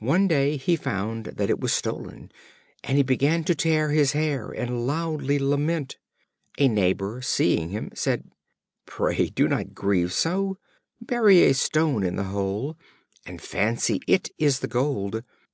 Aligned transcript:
One 0.00 0.28
day 0.28 0.56
he 0.56 0.76
found 0.76 1.26
that 1.26 1.50
it 1.50 1.60
was 1.60 1.70
stolen, 1.70 2.32
and 2.82 2.96
he 2.96 3.02
began 3.02 3.44
to 3.44 3.54
tear 3.54 3.90
his 3.90 4.12
hair 4.12 4.50
and 4.50 4.86
loudly 4.86 5.38
lament. 5.38 5.98
A 6.56 6.68
neighbor, 6.68 7.20
seeing 7.20 7.68
him, 7.68 7.90
said: 7.94 8.24
"Pray 8.86 9.26
do 9.26 9.46
not 9.46 9.74
grieve 9.74 10.14
so; 10.14 10.56
bury 11.02 11.42
a 11.42 11.52
stone 11.52 12.02
in 12.02 12.16
the 12.16 12.24
hole, 12.32 12.78
and 13.26 13.42
fancy 13.42 14.00
it 14.06 14.30
is 14.38 14.60
the 14.60 14.68
gold. 14.68 15.22